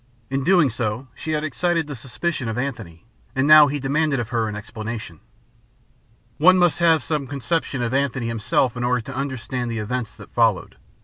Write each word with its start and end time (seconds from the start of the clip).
In 0.31 0.39
so 0.39 0.45
doing 0.45 1.05
she 1.13 1.33
had 1.33 1.43
excited 1.43 1.85
the 1.85 1.95
suspicion 1.95 2.47
of 2.49 2.57
Antony, 2.57 3.05
and 3.35 3.43
he 3.45 3.47
now 3.47 3.67
demanded 3.67 4.19
of 4.19 4.29
her 4.29 4.49
an 4.49 4.55
explanation. 4.55 5.19
One 6.39 6.57
must 6.57 6.79
have 6.79 7.03
some 7.03 7.27
conception 7.27 7.83
of 7.83 7.93
Antony 7.93 8.25
himself 8.27 8.75
in 8.75 8.83
order 8.83 9.01
to 9.01 9.15
understand 9.15 9.69
the 9.69 9.77
events 9.77 10.15
that 10.15 10.33
followed. 10.33 10.77